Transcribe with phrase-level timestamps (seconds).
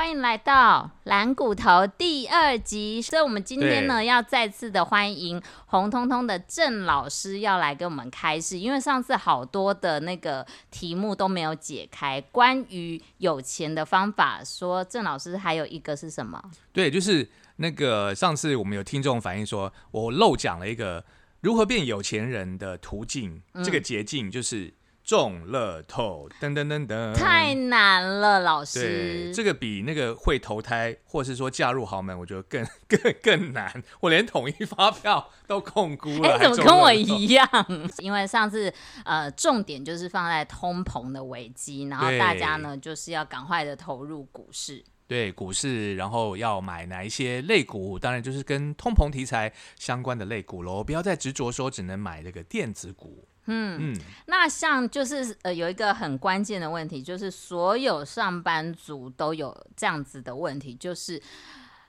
[0.00, 3.02] 欢迎来到蓝骨头第二集。
[3.02, 16.42] 所以，我们今天呢，要再次的欢迎红彤彤的郑老师要来跟我们开示，因为上次好多的那个题目都没有解开，关于有钱的方法，说郑老师还有一个是什么？
[16.72, 21.04] 对，就是那个上次我们有听众反映说，我漏讲了一个
[21.42, 24.72] 如何变有钱人的途径，这个捷径就是。
[25.10, 28.80] 中乐透，噔噔噔噔，太难了，老师。
[28.80, 33.82] 对，这个比那个会投胎，或是说嫁入豪门，我觉得更 更更难。
[33.98, 37.44] 我连统一发票都控估了，哎怎么跟我一样？
[37.98, 38.72] 因为上次
[39.04, 44.84] 呃，重点就是放在通膨的危机，然后大家呢就是要赶快的投入股市。
[45.08, 47.98] 对，股市，然后要买哪一些类股？
[47.98, 50.84] 当然就是跟通膨题材相关的类股喽。
[50.84, 53.26] 不要再执着说只能买这个电子股。
[53.46, 61.20] 嗯，那像就是呃，有一个很关键的问题，就是所有上班族都有这样子的问题，就是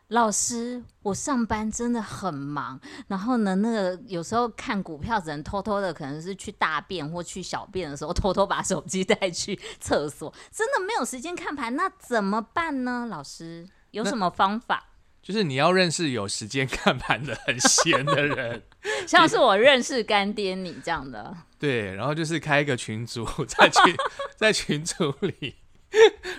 [0.08, 13.08] 老师，我上班真的很忙，然后呢，那个有时候看股票只能偷偷的，可能是去大便或去小便的时候，偷偷把手机带去厕所，真的没有时间看盘，那怎么办呢？
[13.10, 14.88] 老师有什么方法？
[15.22, 18.64] 就是你要认识有时间看盘的很闲的人，
[19.08, 21.36] 像是我认识干爹你这样的。
[21.60, 23.96] 对，然后就是开一个群组，在群
[24.36, 25.56] 在群组里，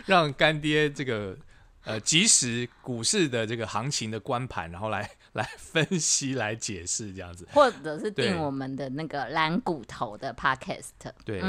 [0.07, 1.37] 让干爹这个
[1.85, 10.91] 呃及时股市的这个行情的观盘，然后来 来分析、来解释这样子，或者是订我们的那个蓝骨头的 podcast。
[11.25, 11.41] 对。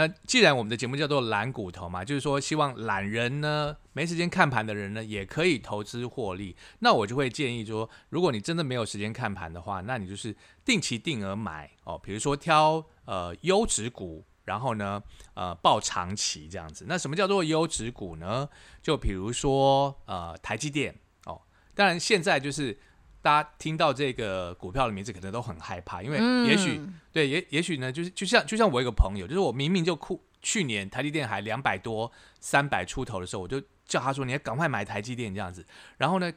[0.00, 6.56] 那既然我们的节目叫做懒骨头嘛，就是说希望懒人呢没时间看盘的人呢也可以投资获利。
[6.78, 10.34] 那我就会建议说，如果你真的没有时间看盘的话，那你就是
[10.64, 15.02] 定期定额买哦，比如说挑呃优质股，然后呢
[15.34, 16.86] 呃报长期这样子。
[16.88, 18.48] 那什么叫做优质股呢？
[18.82, 20.94] 就比如说呃台积电
[21.26, 21.42] 哦，
[21.74, 22.78] 当然现在就是。
[23.22, 26.80] 大家听到这个股票的名字，可能都很害怕，因为也许
[27.12, 32.10] 对，也也许呢，就是就像就像我一个朋友，就是我明明就库去年台积电还两百多、
[32.40, 35.66] 三百出头的时候，我就叫他说你要赶快买台积电这样子。
[35.98, 36.32] 然后呢，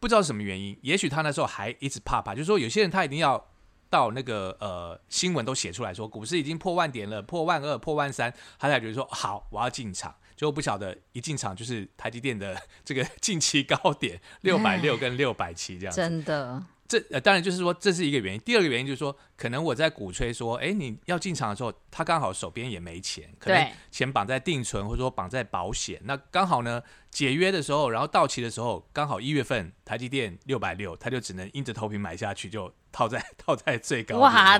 [0.00, 3.46] 不知道什么原因，也许他那时候还一直怕怕，就是说有些人他一定要
[3.88, 10.14] 到那个呃新闻都写出来说股市已经破万点了，破万二、破万三，他才觉得说好，我要进场。
[10.38, 16.62] 就不晓得一进场就是台积电的 这个 近期高点六百六跟六百七这样，真的。
[16.86, 18.40] 这呃当然就是说这是一个原因。
[18.40, 26.00] 第二个原因就是说，可能我在鼓吹说，哎，你要进场的时候，他刚好手边也没钱，可能钱绑在定存或者说绑在保险。
[26.04, 34.16] 那刚好呢解约的时候，然后到期的时候，刚好一月份台积电六百六，他就只能硬着头皮买下去，就套在 套在最高。
[34.20, 34.58] 哇！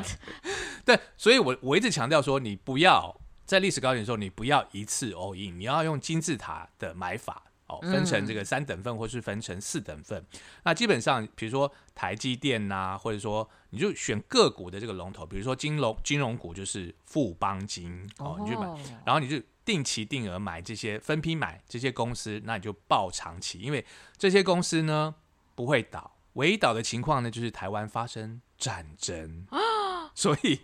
[0.84, 3.18] 对，所以我我一直强调说，你不要。
[3.48, 10.22] 在历史高点的时候，你不要一次 all in，你要用金字塔的买法哦，分成这个三等份，或是分成四等份。
[10.64, 18.66] 那基本上，比如说台积电呐，或者说你就选个股的这个龙头，比如说金融金融股就是富邦金哦，你就买，
[19.06, 23.82] 然后你就定期定额买这些，分批买这些公司，那你就报长期，因为
[24.18, 25.14] 这些公司呢
[25.54, 30.60] 不会倒，唯一倒的情况呢就是台湾发生战争啊， 所以。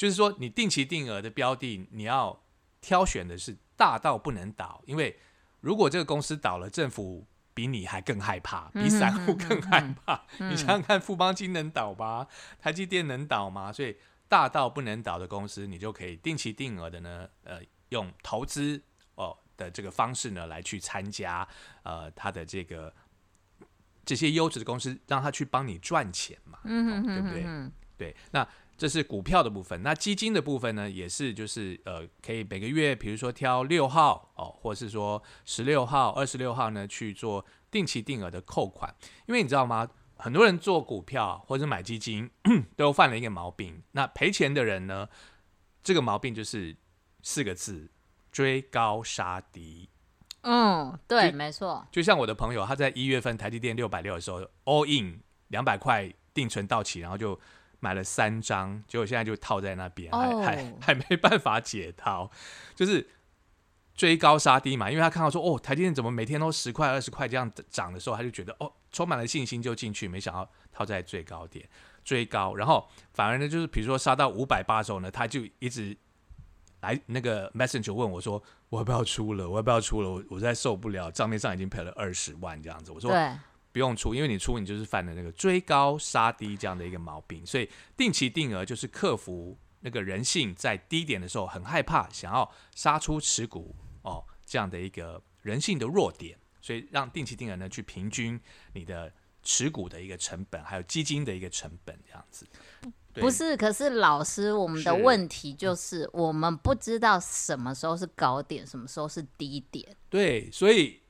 [0.00, 2.42] 就是说，你定期定额的标的，你要
[2.80, 5.14] 挑选的是大到不能倒，因为
[5.60, 10.22] 如果这个公司倒了，政府比你还更害怕，比散户更害怕。
[10.38, 12.26] 你想想看，富邦金能倒吗？
[12.58, 13.70] 台积电能倒吗？
[13.70, 13.94] 所以
[14.26, 17.60] 大到不能倒的公司，你就可以定期定额的呢，呃，
[17.90, 18.82] 用投资
[19.16, 21.46] 哦的这个方式呢来去参加，
[21.82, 22.90] 呃，它的这个
[24.06, 27.44] 这些优质的公司，让他去帮你赚钱嘛，对不对？
[27.98, 28.48] 对，那。
[28.80, 38.94] 这是股票的部分，那基金的部分呢，也是就是呃，可以每个月，比如说挑六号哦，或是说十六号、二十六号呢去做定期定额的扣款，
[39.26, 39.86] 因为你知道吗？
[40.16, 42.30] 很多人做股票或者买基金
[42.74, 45.06] 都犯了一个毛病，那赔钱的人呢，
[45.82, 46.74] 这个毛病就是
[47.22, 47.90] 四个字：
[48.32, 49.90] 追高杀低。
[50.40, 51.86] 嗯，对，没错。
[51.92, 57.38] 就像我的朋友，他在一月份台积电六百六的时候，all in 两百块定存到期，然后就。
[57.80, 62.30] 买了三张，结果现在就套在那边，还还还没办法解套，
[62.74, 63.08] 就是
[63.94, 64.90] 追高杀低嘛。
[64.90, 71.66] 因为他看到说，哦，台积电怎么每天都十块、二十块这样涨的时候，他就觉得哦，充满了信心就进去，没想到套在最高点
[72.04, 75.96] 追高，然后反而呢，就是比如说杀到五百八的时候呢，他就一直
[76.80, 79.48] 来那个 messenger 问我说，我要不要出了？
[79.48, 80.10] 我要不要出了？
[80.10, 82.92] 我我在受不了，账面上已经赔了二十万这样子。
[82.92, 83.10] 我说。
[83.72, 87.44] 不用出，因为你出，你就是犯了那个追高杀低这样的一个毛病。
[87.44, 98.38] 所以定期定额就是克服那个人性在低点的时候很害怕，想要杀出持股哦这样的一个人性的弱点所以让定期定额呢去平均
[98.74, 99.12] 你的
[99.42, 102.46] 持股的一个成本，还有基金的一个成本，这样子。
[103.14, 109.96] 不是，可是老师，我们的问题就是我们不知道什么时候是高点，什么时候是低点。
[110.08, 111.00] 对，所以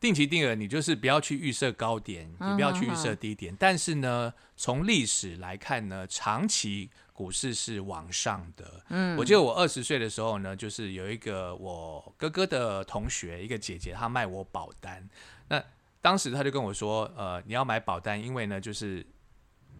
[0.00, 3.54] 定期定额你就是不要去预设高点，你不要去预设低点。
[3.58, 8.84] 但是呢，从历史来看呢，长期股市是往上的。
[8.90, 15.08] 嗯，我记得我二十岁的时候呢，就是有一个我哥哥的同学，一个姐姐，她卖我保单。
[15.48, 15.62] 那
[16.00, 19.04] 当时他就跟我说，呃，你要买保单，因为呢，就是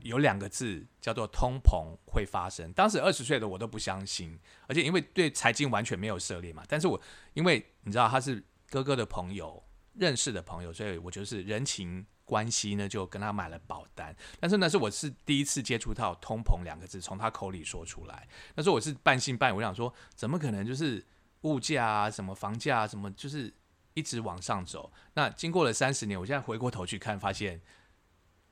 [0.02, 2.72] 有两个字叫做通膨会发生。
[2.72, 4.36] 当时二十岁的我都不相信，
[4.66, 6.64] 而且因为对财经完全没有涉猎嘛。
[6.66, 7.00] 但是我
[7.34, 9.62] 因为你知道他是哥哥的朋友，
[9.98, 14.14] 认识的朋友，所以我就是人情关系呢，就跟他买了保单。
[14.38, 18.28] 但是呢，是我是第一次接触到通膨两个字，从他口里说出来。
[18.54, 21.04] 那时候我是半信半疑，我想说，怎么可能就是
[21.42, 23.52] 物价啊，什么房价啊，什么就是
[23.94, 24.92] 一直往上走。
[25.14, 27.60] 那经过了三十年，我现在回过头去看，发现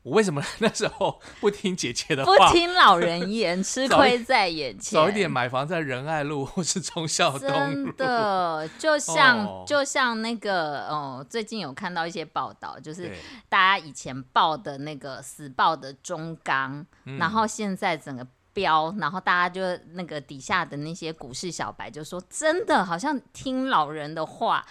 [0.07, 4.95] 我为什么 那时候不听姐姐的话不话，听老人言，吃亏在眼前。
[4.95, 7.97] 早一点买房在仁爱路或是忠孝东路真。
[7.97, 13.11] 的，就像、哦就像那个哦，最近有看到一些报道，就是
[13.49, 19.61] 大家以前报的那个死报的中钢，嗯然后现在整个标，然后大家就
[19.95, 24.65] 那个底下的那些股市小白就说，真的好像听老人的话。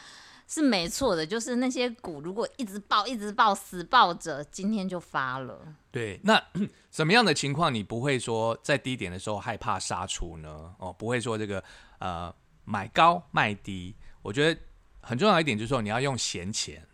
[0.47, 5.59] 是没错的，就是那些股如果一直爆、一直爆、死爆着，今天就发了。
[5.92, 6.42] 对，那
[6.92, 10.75] 什么样的情况你不会说在低点的时候害怕杀出呢？
[10.77, 11.63] 哦，不会说这个
[12.00, 12.33] 呃
[12.63, 13.95] 买高卖低。
[14.21, 14.59] 我觉得
[15.01, 16.86] 很重要一点就是说你要用闲钱，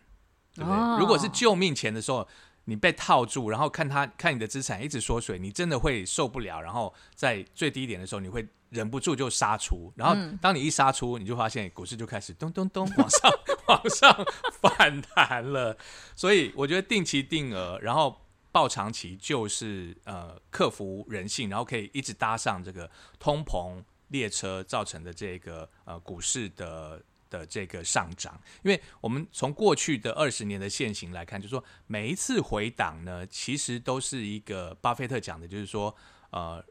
[0.56, 0.80] 对不对？
[0.80, 2.27] 哦如果是救命钱的时候，
[2.65, 13.31] 你被套住，然后看他看你的资产一直缩水，你真的会受不了，然后在最低点的时候，你会忍不住就杀出，然后当你一杀出，你就发现股市就开始咚咚咚往上
[13.68, 14.25] 往上
[14.62, 15.77] 反弹了。
[16.15, 18.18] 所以我觉得定期定额，然后
[18.50, 22.89] 报长期就是呃克服人性，然后可以一直搭上这个
[23.19, 28.39] 通膨列车造成的这个呃股市的的这个上涨。
[28.63, 35.94] 因为我们从过去的二十年的现行来看，就是说每一次回档呢，其实都是一个巴菲特讲的，就是说
[36.29, 36.63] 呃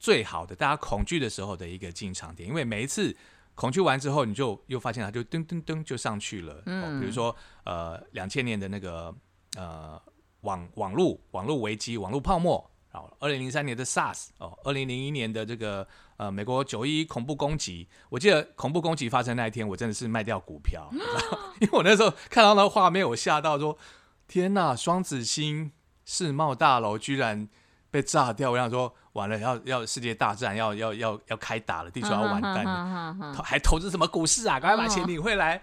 [0.00, 3.16] 最好的大家恐惧的时候的一个进场点，因为每一次。
[3.56, 6.62] 恐惧完之后，你就又发现它就噔噔噔就上去了。
[6.64, 9.14] 嗯、比如说呃，两千年的那个
[9.54, 10.00] 呃
[10.42, 15.86] 网网络网络危机、网络泡沫，然后二零零三年的 SARS 哦，二零零一年的这个
[16.16, 20.88] 呃美国九一恐怖攻击，我记得恐怖攻击发生那一天，我真的是卖掉股票，
[21.60, 23.76] 因为我那时候看到那个画面，我吓到说：
[24.26, 25.70] 天呐，双子星
[26.06, 27.46] 世贸大楼居然
[27.90, 28.50] 被炸掉！
[28.50, 34.60] 我想说，完了，要要世界大战，要要要要开打了，地球要完蛋了，了投还投资什么股市啊？
[34.60, 35.62] 赶快把钱领回来，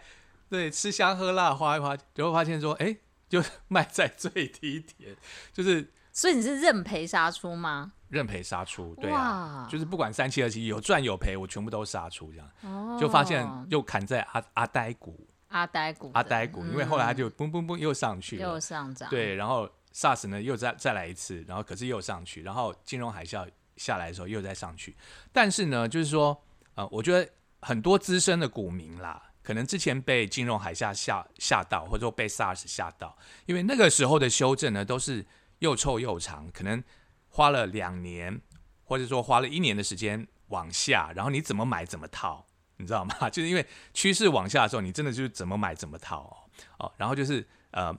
[0.49, 2.95] 对，吃香喝辣花一花，结果发现说，哎、
[3.29, 5.15] 就 卖在最低点，
[5.53, 7.93] 就是所以你是认赔杀出吗？
[8.09, 24.95] 认赔杀出，对啊，就是不管三七二十一有赚有赔，我全部都杀出，这样、哦就发现又砍在阿阿呆股，阿呆股，阿呆股，因为后来它嗯就嘣嘣嘣又上去了又，上涨，，对，然后 SARS 呢又再再来一次，然后可是又上去，然后金融海啸下来的时候又再上去，
[25.31, 26.39] 但是呢，就是说，
[26.75, 27.27] 呃，我觉得
[27.61, 33.17] 很多资深的股民啦，可能之前被金融海啸吓吓到，或者说被 SARS 吓到，
[33.47, 35.25] 因为那个时候的修正呢都是
[35.59, 36.83] 又臭又长，可能
[37.29, 38.39] 花了两年，
[38.83, 42.45] 或者说花了一年的时间往下，然后你怎么买怎么套。
[42.79, 43.27] 你知道吗？
[43.33, 47.91] 就是因为趋势往下的时候，你真的就是怎么买怎么套哦哦，然后就是呃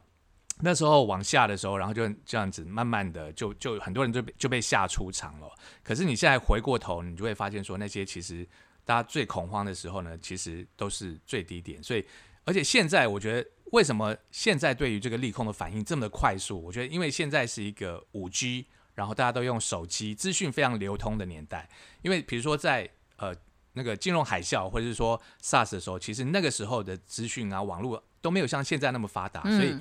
[0.60, 5.48] 那时候往下的时候，然后就这样子慢慢的就就很多人就被就被吓出场了。
[5.84, 8.44] 可是你现在回过头，你就会发现说那些其实
[8.84, 11.80] 大家最恐慌的时候呢，其实都是最低点。
[11.80, 12.04] 所以
[12.44, 16.60] 而且现在我觉得为什么现在对于这个利空的反应这么的快速？
[16.60, 21.68] 我觉得因为现在是一个五 G，然后大家都用手机，资讯非常流通的年代。
[22.02, 23.32] 因为比如说在呃
[23.74, 29.76] 那个金融海啸或者是说 SARS 的时候，其实那个时候的资讯啊网络都没有像现在那么发达，所以。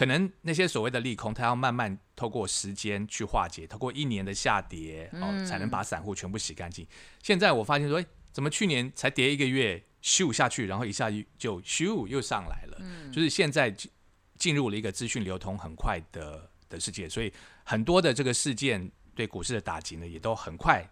[0.00, 6.86] 可能那些所谓的利空，它要慢慢透过时间去化解，透过一年的下跌哦，嗯才能把散户全部洗干净。
[7.22, 12.78] 现在我发现说，哎，怎么去年才跌一个月，咻下去，然后一下就咻又上来了？
[12.80, 13.90] 嗯就是现在进
[14.38, 17.30] 进入了一个资讯流通很快的的世界，所以
[17.62, 20.82] 很多的这个事件对股市的打击呢，也都很快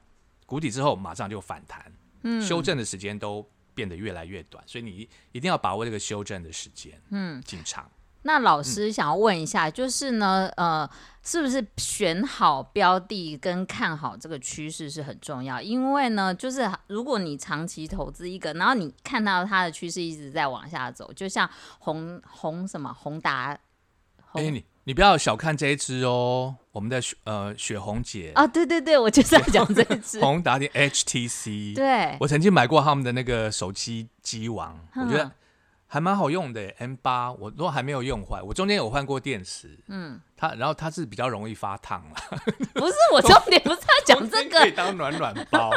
[0.44, 1.90] 谷底之后马上就反弹，
[2.24, 3.42] 嗯修正的时间都
[3.74, 7.90] 变得越来越短，所以你一定要把握这个修正的时间，嗯，进场。
[8.22, 10.88] 那老师想要问一下，就是呢，呃，
[11.22, 15.62] 是不是选好标的跟看好这个趋势是很重要？
[15.62, 21.48] 因为呢，就是如果你长期投资一个，然后你看到它的趋势一直在往下走，就像
[21.78, 23.60] 宏宏什么宏达，哎、
[24.32, 35.32] 宏你你不要小看这一只哦，我们的雪呃雪红姐，啊，对对对，我就是要讲这一只， 宏达的 HTC， 对，我曾经买过他们的那个手机机王，我觉得嗯
[35.90, 42.16] 还蛮好用的耶 M 八，我都还没有用坏，我中间有换过电池，嗯，它然后它是比较容易发烫了，
[42.74, 45.70] 不是我重点不是要 讲这个，可以当暖暖包。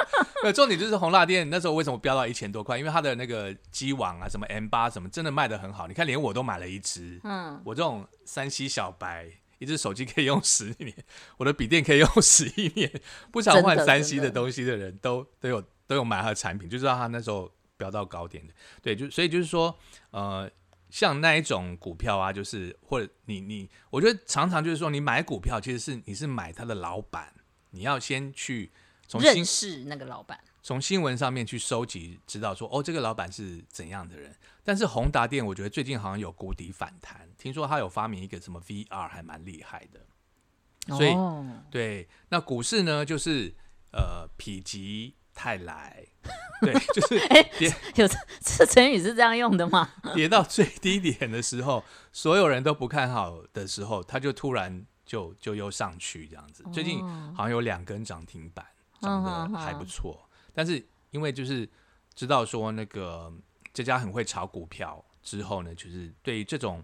[0.44, 2.78] 对，重点就是红辣电那时候为什么飙到一千多块？
[2.78, 5.88] 因为它的那个机网啊，什么 M 八什么，真的卖的很好。
[5.88, 7.20] 你看，连我都买了一只。
[7.24, 10.94] 嗯，我这种山西小白，一只手机可以用十年，
[11.38, 12.92] 我的笔电可以用十一年。
[13.32, 17.50] 不常换山西的的东西的人都都有都有买它的产品，就知道它那时候
[17.82, 18.54] 飙到高点的。
[18.84, 19.76] 对，就所以就是说，
[20.12, 20.50] 呃。
[20.92, 27.34] 像那一种股票啊，就是或者你你，我觉得常常就是说，你买股票其实是你是买他的老板，
[27.70, 28.70] 你要先去
[29.08, 34.36] 从新认识那个老板，从新闻上面去收集，知道说哦，这个老板是怎样的人。
[34.66, 40.98] 但是宏达电，我觉得最近好像有谷底反弹，听说他有发明一个什么 VR，还蛮厉害的。
[40.98, 43.56] 所以哦对，那股市呢，就是
[43.94, 46.06] 呃否极泰来，
[46.62, 47.20] 对，就是
[47.58, 49.92] 跌 有这这成语是这样用的吗？
[50.14, 56.64] 跌到最低点的时候，所有人都不看好的时候，它就突然就就又上去这样子。
[56.72, 58.64] 最近哦好像有两根涨停板，
[59.02, 60.30] 涨嗯得还不错。
[60.54, 61.68] 但是因为就是
[62.14, 63.34] 知道说那个
[63.74, 66.84] 这家很会炒股票之后呢，就是对于这种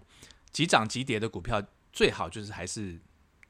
[0.50, 1.62] 急涨急跌的股票，
[1.92, 2.98] 最好就是还是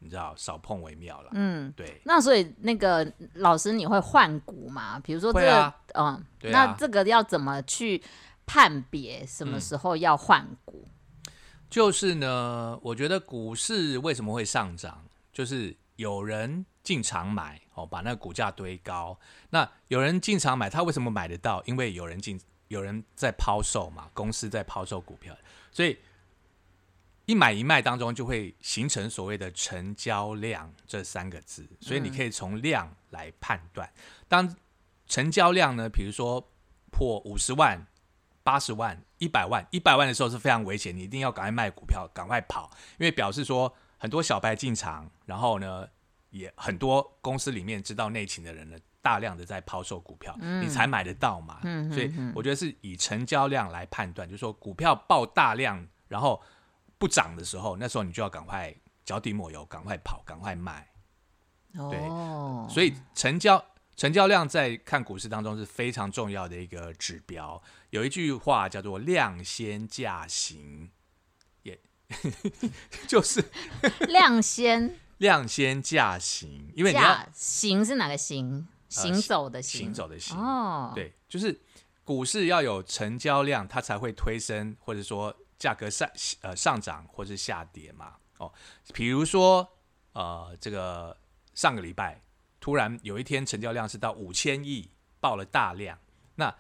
[0.00, 1.30] 你知道少碰为妙了。
[1.32, 5.00] 嗯，对，那所以那个老师你会换股吗？
[5.00, 8.02] 比如说这个，啊嗯，那这个要怎么去
[8.46, 10.88] 判别什么嗯时候要换股？
[11.68, 19.18] 就是呢，我觉得股市为什么会上涨，就是有人进场买哦，把那个股价堆高。
[19.50, 21.62] 那有人进场买，他为什么买得到？
[21.66, 25.36] 因为有人进，有人在抛售嘛，公司在抛售股票，
[25.70, 25.98] 所以
[27.28, 31.68] 一买一卖当中就会形成所谓的成交量这三个字。
[31.78, 33.88] 所以你可以从量来判断，
[34.26, 34.56] 当
[35.06, 36.50] 成交量呢，比如说
[36.90, 37.86] 破五十万。
[38.44, 45.86] 八十万、一百万、一百万的时候是非常危险，你一定要赶快卖股票，赶快跑，因为表示说很多小白进场，然后呢，
[46.30, 51.60] 也很多公司里面知道内情的人呢，大量的在抛售股票，你才买得到嘛。
[51.64, 56.40] 嗯所以我觉得是以成交量来判断，就是说股票爆大量，然后
[56.98, 58.74] 不涨的时候，那时候你就要赶快
[59.04, 60.90] 脚底抹油，赶快跑，赶快卖。
[61.74, 63.64] 哦，所以成交
[63.94, 67.62] 成交量在看股市当中是非常重要的一个指标。
[67.90, 70.90] 有一句话叫做“量先价行”，
[71.62, 71.78] 也
[73.06, 73.44] 就是
[74.08, 78.66] 量先 量先价行，因为你要价行是哪个行？
[78.88, 80.38] 行走的行，行走的行。
[80.38, 81.60] 哦，，对，就是
[82.04, 86.08] 股市要有成交量，它才会推升，或者说价格上
[86.42, 88.16] 呃上涨或是下跌嘛。
[88.38, 88.52] 哦，
[88.94, 89.68] 比如说
[90.12, 91.16] 呃，这个
[91.54, 92.22] 上个礼拜
[92.60, 95.98] 突然有一天成交量是到五千亿，爆了大量。
[96.36, 96.54] 那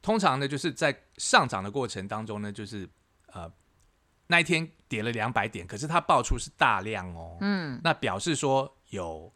[0.00, 2.88] 通常呢，就是在上涨的过程当中呢，就是
[3.32, 3.52] 呃
[4.28, 9.32] 那一天跌了两百点，可是它爆出是大量哦，嗯，那表示说有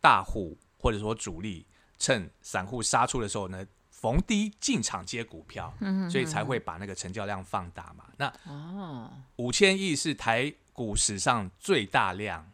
[0.00, 1.66] 大户或者说主力
[1.98, 3.66] 趁散户杀出的时候呢，
[4.04, 5.74] 逢低进场接股票，
[6.10, 8.04] 所以才会把那个成交量放大嘛。
[8.18, 12.52] 那哦，五千亿是台股史上最大量，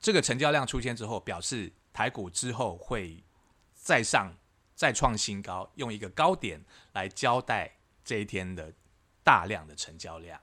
[0.00, 3.22] 这个成交量出现之后，表示台股之后会
[3.74, 4.34] 再上
[4.74, 7.70] 再创新高，用一个高点来交代
[8.02, 8.72] 这一天的
[9.22, 10.40] 大量的成交量。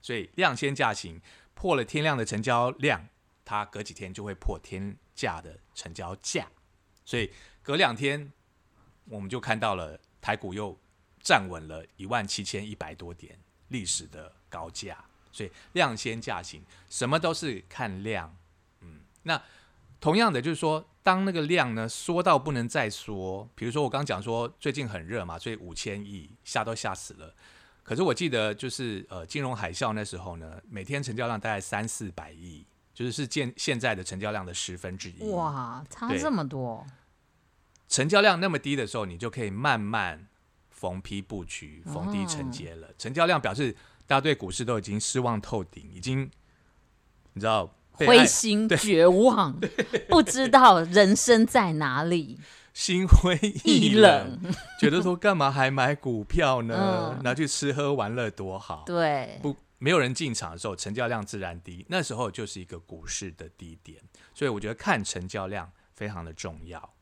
[0.00, 1.20] 所以量先价行，
[1.52, 3.06] 破了天量的成交量，
[3.44, 6.48] 它隔几天就会破天价的成交价。
[7.04, 7.30] 所以
[7.62, 8.32] 隔两天，
[9.10, 10.74] 我们就看到了台股又
[11.20, 13.38] 站稳了一万七千一百多点
[13.68, 14.96] 历史的高价。
[15.32, 18.36] 所以量先价行，什么都是看量。
[18.80, 19.40] 嗯，那
[20.00, 27.32] 同样的就是说，当那个量呢缩到不能再缩，比如说我刚讲说最近很热嘛，所以五千亿吓都吓死了。
[27.84, 35.30] 可是我记得就是呃金融海啸那时候呢，每天成交量大概三四百亿，就是是现现在的成交量的十分之一。
[35.30, 36.84] 哇，差这么多，
[37.90, 40.28] 成交量那么低的时候，你就可以慢慢
[40.70, 42.88] 逢批布局、逢低承接了。
[42.96, 43.72] 成交量表示
[44.06, 46.30] 大家对股市都已经失望透顶，已经
[47.32, 49.60] 你知道灰心绝望，
[50.08, 52.38] 不知道人生在哪里，
[52.72, 54.38] 心灰意意冷，
[54.80, 57.16] 觉得说干嘛还买股票呢？
[57.18, 58.84] 嗯拿去吃喝玩乐多好。
[58.86, 64.00] 对，不没有人进场的时候，成交量自然低，那时候就是一个股市的低点。
[64.32, 66.94] 所以我觉得看成交量非常的重要。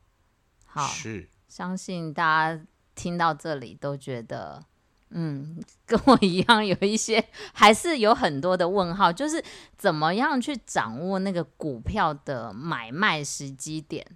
[0.70, 2.62] 好，是相信大家
[2.94, 4.62] 听到这里都觉得，
[5.10, 9.42] 嗯， 跟我一样有一些，还是有很多的问号，就是
[9.76, 14.06] 怎么样去掌握那个股票的买卖时机点？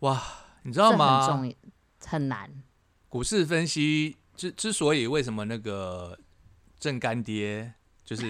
[0.00, 0.20] 哇，
[0.62, 1.26] 你知道吗？
[1.26, 1.54] 很重
[2.06, 2.50] 很难。
[3.08, 6.18] 股市分析之之所以为什么那个
[6.78, 8.28] 正干爹就是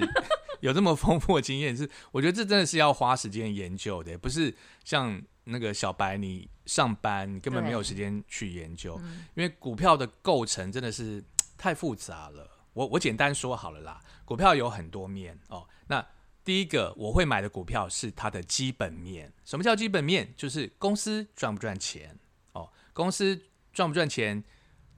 [0.60, 9.00] 有这么丰富的经验，是我觉得这真的是要花时间研究的，不是像那个小白你上班你根本没有时间去研究，
[9.34, 11.22] 因为股票的构成真的是
[11.56, 12.50] 太复杂了。
[12.72, 15.66] 我我简单说好了啦，股票有很多面哦。
[15.86, 16.04] 那
[16.44, 19.32] 第一个我会买的股票是它的基本面。
[19.44, 20.32] 什么叫基本面？
[20.36, 22.18] 就是公司赚不赚钱
[22.52, 23.40] 哦，公司
[23.72, 24.44] 赚不赚钱。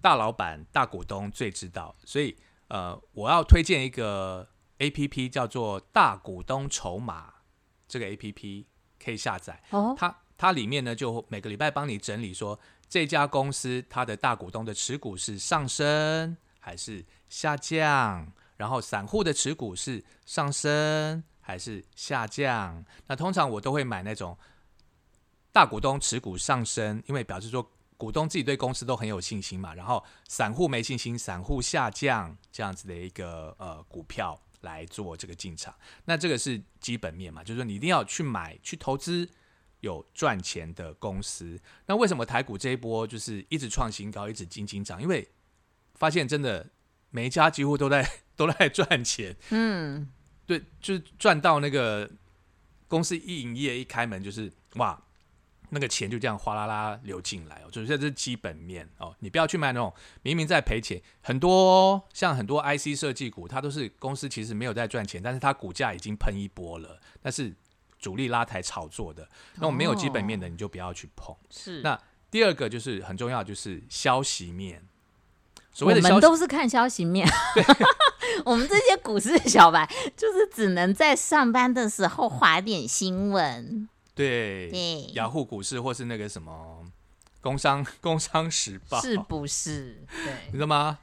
[0.01, 2.37] 大老板、大股东最知道，所以
[2.69, 7.33] 呃，我要推荐一个 A P P，叫做大股东筹码。
[7.87, 8.67] 这个 A P P
[9.03, 9.63] 可以下载。
[9.71, 12.59] 哦，它它里面呢，就每个礼拜帮你整理说
[12.89, 22.85] 这家公司它的大股东的持股是上升还是下降，然后散户的持股是上升还是下降。
[23.07, 24.37] 那通常我都会买那种
[25.53, 27.71] 大股东持股上升，因为表示说。
[27.99, 35.75] 股东自己对公司都很有信心嘛，然后散户没信心，散户下降这样子的一个呃股票来做这个进场，
[36.05, 39.29] 那这个是基本面嘛，就是说你一定要去买去投资
[39.81, 41.61] 有赚钱的公司。
[41.87, 45.01] 那为什么台股这一波就是一直创新高，一直金金涨？
[45.03, 45.29] 因为
[45.95, 46.71] 发现真的
[47.11, 50.09] 每一家几乎都在都在赚钱，嗯，
[50.47, 52.11] 对，就是赚到那个
[52.87, 55.03] 公司一营业一开门就是哇。
[55.71, 59.15] 那个钱就这样哗啦啦流进来哦，就是这是基本面哦。
[59.21, 67.53] 你不要去买那种明明在赔钱，很多像很多 IC 设计股，它都是公司其实没有在赚钱，但是它股价已经喷一波了，但是
[67.99, 69.29] 主力拉抬炒作的。
[69.57, 71.35] 那种没有基本面的，你就不要去碰。
[71.51, 71.83] 是。
[71.83, 74.83] 那第二个就是很重要，就是消息面。
[75.81, 77.29] 我们都是看消息面。
[78.45, 83.89] 我们这些股市小白，就是只能在上班的时候划点新闻。
[84.19, 86.85] 对，雅虎股市或是那个什么
[87.41, 90.05] 工商 工商时报，是不是？
[90.25, 90.99] 对， 你知道吗？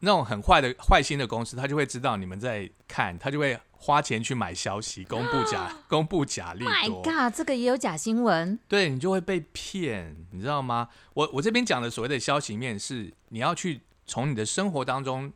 [0.00, 7.02] 那种很坏的坏心的公司，他就会知道你们在看，他就会花钱去买消息，公布假 公布假利多。
[7.02, 8.58] My God，这个也有假新闻？
[8.68, 10.90] 对你就会被骗，你知道吗？
[11.14, 15.32] 我我这边讲的所谓的消息面，是你要去从你的生活当中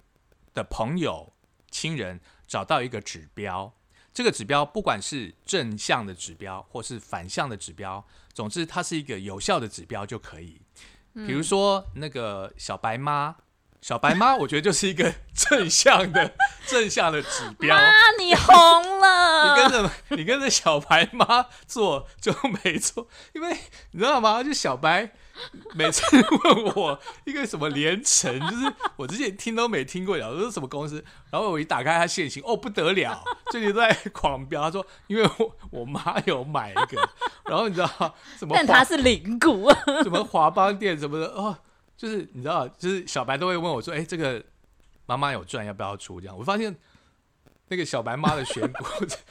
[0.52, 1.32] 的朋友、
[1.70, 3.72] 亲人找到一个指标。
[4.18, 8.04] 这个指标不管是正向的指标，或是反向的指标，
[8.34, 10.60] 总之它是一个有效的指标就可以。
[11.14, 13.36] 比如说那个小白妈。
[13.80, 16.34] 小白妈，我觉得就是一个 正向的
[16.66, 17.76] 正向的指标。
[17.76, 19.54] 妈，你红了！
[19.54, 23.56] 你跟着你跟着小白妈做就没错，因为
[23.92, 24.42] 你知道吗？
[24.42, 25.12] 就小白
[25.74, 34.62] 每次问我一个什么连城，就是我之前听都没听过，然后说什么公司，然后我一打开它现行，哦不得了，最近都在狂飙。
[34.62, 37.08] 他说，因为我我妈有买一个，
[37.44, 37.88] 然后你知道
[38.38, 38.54] 什么？
[38.54, 39.70] 但他是零股，
[40.02, 41.56] 什么华邦店什么的哦。
[41.96, 44.40] 就是你知道，就是小白都会问我说：“哎，这个
[45.06, 46.76] 妈妈有赚，要不要出？”这样，我发现
[47.66, 48.84] 那个小白妈的选股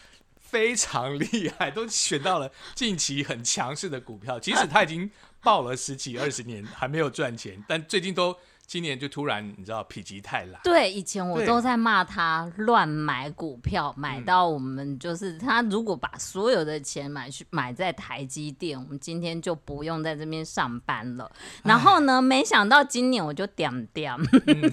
[0.38, 5.10] 非常厉害，都选到了近期很强势的股票，即使他已经
[5.44, 8.36] 报了十几二十年还没有赚钱，但最近都。
[8.68, 10.60] 今年就突然你知道否极泰来。
[10.62, 21.32] 对，以前我都在骂他乱买股票，买到我们就是他如果把所有的钱买去买在台积电，我们今天就不用在这边上班了。
[21.64, 24.14] 然后呢，没想到今年我就点点，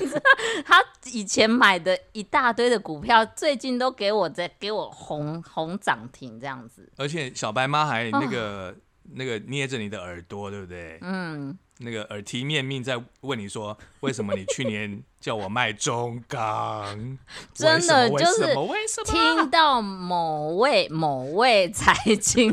[0.67, 6.93] 他以前买的一大堆的股票，最近都给我在给我红红涨停这样子。
[6.97, 8.75] 而且小白妈还那个
[9.13, 10.99] 那个捏着你的耳朵，对不对？
[11.03, 11.57] 嗯。
[11.79, 17.19] 那个耳提面命在问你说，为什么你去年叫我卖中钢？
[17.53, 18.55] 真的就是
[19.05, 22.53] 听到某位某位财经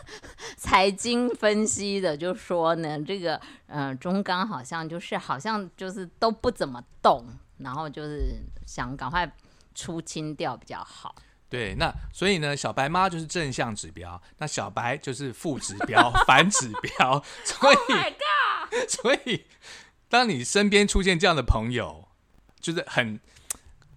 [0.58, 7.24] 财经分析的就说呢，这个嗯中钢好像就是好像就是都不怎么动，
[7.56, 8.34] 然后就是
[8.66, 9.34] 想赶快
[9.74, 11.14] 出清掉比较好。
[11.50, 17.24] 对，那所以呢，小白妈就是正向指标，那小白就是负指标、反指标。
[17.44, 17.78] 所以，
[18.86, 19.46] 所以
[20.08, 22.06] 当你身边出现这样的朋友，
[22.60, 23.18] 就是很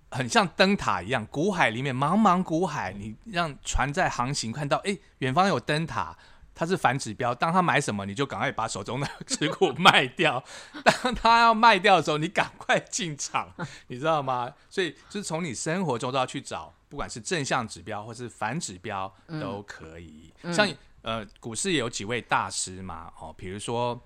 [0.10, 6.18] 很像灯塔一样，古海里面茫茫古海，你让船在航行，看到哎，远方有灯塔，
[6.56, 10.42] 它是反指标，当他买什么，你就赶快把手中的 持股卖掉；
[10.84, 13.50] 当他要卖掉的时候，你赶快进场，
[13.88, 14.54] 你知道吗？
[14.70, 20.34] 所以就是从你生活中都要去找，不管是正向指标或是反指标都可以。
[20.52, 20.68] 像
[21.04, 23.12] 呃，股市有几位大师嘛？
[23.18, 24.00] 哦，比如说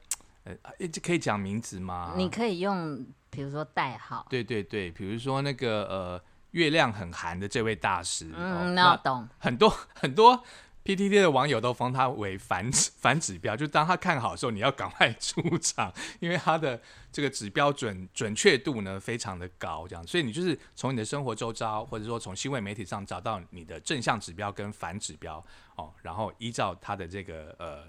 [0.43, 0.55] 呃，
[0.93, 2.13] 这可以讲名字吗？
[2.15, 4.25] 你可以用，比如说代号。
[4.29, 8.31] 对对对，比如说那个呃，月亮很寒的这位大师。
[8.35, 9.27] 嗯，那懂。
[9.39, 10.43] 很多 很多。
[10.85, 16.79] PTT 的网友都封他为反 反指标，就当他看好的时候，你要赶快出场，因为他的
[17.11, 25.43] 这个指标准准确度呢非常的高，这样，所以你就是从你的生活周遭，或者说从新闻媒体上找到你的正向指标跟反指标
[25.75, 27.83] 哦，然后依照他的这个呃。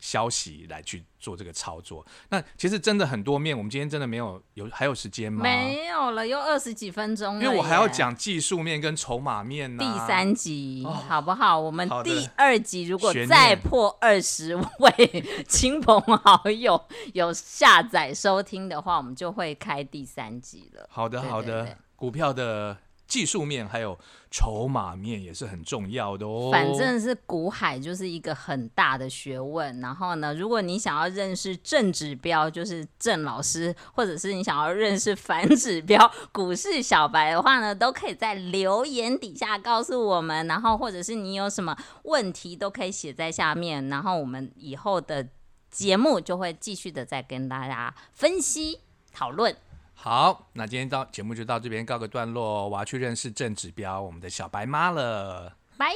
[0.00, 3.56] 消息来去做这个操作，那其实真的很多面。
[3.56, 5.42] 我们今天真的没有有还有时间吗？
[5.42, 7.44] 没有了，又二十几分钟了。
[7.44, 9.82] 因为我还要讲技术面跟筹码面呢。
[9.82, 11.58] 第三集好不好？
[11.58, 16.82] 我们第二集如果再破二十位亲朋好友
[17.12, 20.86] 有下载收听的话，我们就会开第三集了。
[20.90, 22.76] 好的，好的，股票的。
[23.10, 23.98] 技术面还有
[24.30, 26.48] 筹码面也是很重要的哦。
[26.52, 29.80] 反正是股海就是一个很大的学问。
[29.80, 40.46] 然后呢，如果你想要认识正指标，就是郑老师，或者是你想要认识反指标股市小白的话呢，都可以在留言底下告诉我们。
[40.46, 43.88] 然后或者是你有什么问题，都可以写在下面。
[43.88, 45.26] 然后我们以后的
[45.68, 48.78] 节目就会继续的再跟大家分析
[49.12, 49.56] 讨论。
[50.02, 55.92] 好，那今天到节目就到这边告个段落，我要去认识正指标我们的小白妈了，拜。